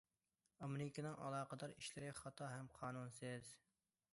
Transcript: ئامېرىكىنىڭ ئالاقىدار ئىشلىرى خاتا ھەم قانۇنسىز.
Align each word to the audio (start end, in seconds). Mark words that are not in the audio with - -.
ئامېرىكىنىڭ 0.67 1.19
ئالاقىدار 1.25 1.75
ئىشلىرى 1.75 2.09
خاتا 2.23 2.49
ھەم 2.55 2.73
قانۇنسىز. 2.81 3.53